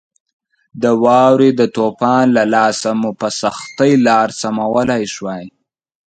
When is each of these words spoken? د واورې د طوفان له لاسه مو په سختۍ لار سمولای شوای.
د 0.81 0.85
واورې 1.03 1.49
د 1.59 1.61
طوفان 1.77 2.25
له 2.37 2.43
لاسه 2.55 2.89
مو 2.99 3.11
په 3.19 3.27
سختۍ 3.41 3.91
لار 4.07 4.27
سمولای 4.41 5.03
شوای. 5.15 5.45